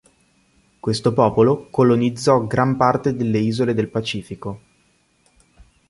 Questo 0.79 1.13
popolo 1.13 1.67
colonizzò 1.69 2.47
gran 2.47 2.75
parte 2.75 3.15
delle 3.15 3.37
isole 3.37 3.75
del 3.75 3.87
Pacifico. 3.89 4.61